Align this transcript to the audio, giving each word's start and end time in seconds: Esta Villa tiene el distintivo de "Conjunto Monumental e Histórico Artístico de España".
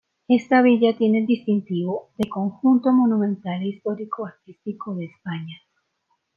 Esta 0.27 0.63
Villa 0.63 0.97
tiene 0.97 1.19
el 1.19 1.25
distintivo 1.27 2.09
de 2.17 2.27
"Conjunto 2.27 2.91
Monumental 2.91 3.61
e 3.61 3.67
Histórico 3.67 4.25
Artístico 4.25 4.95
de 4.95 5.05
España". 5.05 5.61